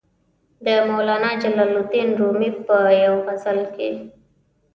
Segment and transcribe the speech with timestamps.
[0.65, 3.89] د مولانا جلال الدین رومي په یوې غزل کې.